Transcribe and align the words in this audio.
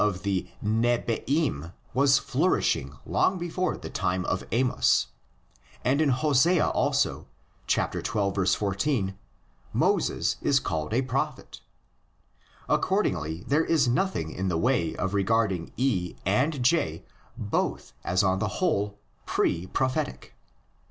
141 0.01 0.09
of 0.09 0.23
the 0.23 0.47
N*biim 0.95 1.73
was 1.93 2.17
flourishing 2.17 2.97
long 3.05 3.37
before 3.37 3.77
the 3.77 3.87
time 3.91 4.25
of 4.25 4.43
Amos, 4.51 5.09
and 5.85 6.01
in 6.01 6.09
Hosea 6.09 6.69
also, 6.69 7.27
xii. 7.69 7.83
14, 8.03 9.15
Moses 9.73 10.37
is 10.41 10.59
called 10.59 10.91
a 10.95 11.03
"Prophet." 11.03 11.61
Accordingly 12.67 13.43
there 13.45 13.63
is 13.63 13.87
nothing 13.87 14.31
in 14.31 14.47
the 14.47 14.57
way 14.57 14.95
of 14.95 15.13
regarding 15.13 15.71
E 15.77 16.15
and 16.25 16.63
J 16.63 17.05
both 17.37 17.93
as 18.03 18.23
on 18.23 18.39
the 18.39 18.57
whole 18.59 18.97
"pre 19.27 19.67
Prophetic." 19.67 20.33